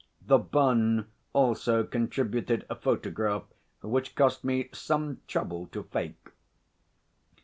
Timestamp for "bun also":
0.39-1.83